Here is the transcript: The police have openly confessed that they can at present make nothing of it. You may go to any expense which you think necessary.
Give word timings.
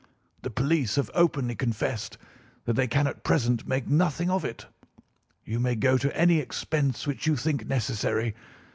The 0.41 0.49
police 0.49 0.95
have 0.95 1.11
openly 1.13 1.53
confessed 1.53 2.17
that 2.65 2.73
they 2.73 2.87
can 2.87 3.05
at 3.05 3.23
present 3.23 3.67
make 3.67 3.87
nothing 3.87 4.31
of 4.31 4.43
it. 4.43 4.65
You 5.45 5.59
may 5.59 5.75
go 5.75 5.95
to 5.99 6.17
any 6.19 6.39
expense 6.39 7.05
which 7.05 7.27
you 7.27 7.35
think 7.35 7.67
necessary. 7.67 8.33